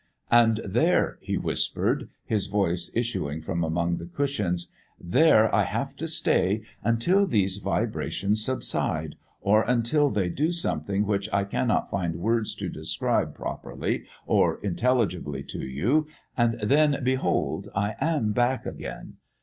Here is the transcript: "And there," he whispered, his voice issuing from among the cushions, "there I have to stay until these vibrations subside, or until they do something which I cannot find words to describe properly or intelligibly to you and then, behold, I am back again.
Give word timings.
"And 0.31 0.61
there," 0.65 1.19
he 1.21 1.37
whispered, 1.37 2.09
his 2.25 2.47
voice 2.47 2.89
issuing 2.95 3.39
from 3.39 3.63
among 3.63 3.97
the 3.97 4.07
cushions, 4.07 4.71
"there 4.99 5.53
I 5.53 5.61
have 5.61 5.95
to 5.97 6.07
stay 6.07 6.63
until 6.83 7.27
these 7.27 7.57
vibrations 7.57 8.43
subside, 8.43 9.13
or 9.41 9.61
until 9.61 10.09
they 10.09 10.27
do 10.27 10.51
something 10.53 11.05
which 11.05 11.29
I 11.31 11.43
cannot 11.43 11.91
find 11.91 12.15
words 12.15 12.55
to 12.55 12.67
describe 12.67 13.35
properly 13.35 14.05
or 14.25 14.57
intelligibly 14.63 15.43
to 15.43 15.59
you 15.61 16.07
and 16.35 16.55
then, 16.61 16.99
behold, 17.03 17.69
I 17.75 17.93
am 18.01 18.31
back 18.31 18.65
again. 18.65 19.17